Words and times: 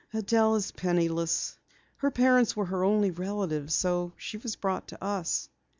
"Adelle 0.15 0.55
is 0.55 0.71
penniless. 0.71 1.59
Her 1.97 2.09
parents 2.09 2.55
were 2.55 2.65
her 2.65 2.83
only 2.83 3.11
relatives, 3.11 3.75
so 3.75 4.13
she 4.17 4.37
was 4.37 4.55
brought 4.55 4.87
to 4.87 5.03
us." 5.03 5.47